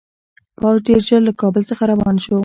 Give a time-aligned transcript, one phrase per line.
[0.57, 2.37] پوځ ډېر ژر له کابل څخه روان شو.